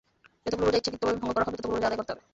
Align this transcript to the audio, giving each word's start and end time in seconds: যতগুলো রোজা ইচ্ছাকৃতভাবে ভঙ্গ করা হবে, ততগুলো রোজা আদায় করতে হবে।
যতগুলো 0.43 0.67
রোজা 0.67 0.79
ইচ্ছাকৃতভাবে 0.79 1.21
ভঙ্গ 1.21 1.33
করা 1.35 1.45
হবে, 1.47 1.57
ততগুলো 1.57 1.75
রোজা 1.77 1.87
আদায় 1.89 1.99
করতে 1.99 2.11
হবে। 2.13 2.23